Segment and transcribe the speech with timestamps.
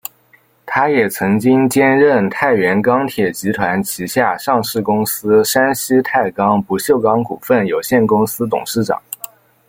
[0.65, 8.99] 他也曾经兼任太原钢铁集团旗下上市公司山西太钢不锈钢股份有限公司董事长。